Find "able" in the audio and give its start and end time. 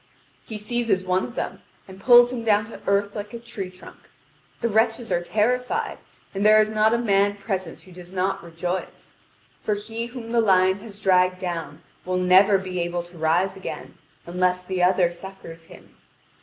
12.81-13.03